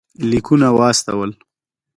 [0.29, 1.31] لیکونه واستول.